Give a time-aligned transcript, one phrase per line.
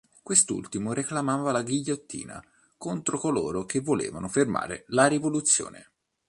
[0.23, 2.43] Quest'ultimo reclamava la ghigliottina
[2.75, 5.91] contro coloro che volevano "fermare la Rivoluzione".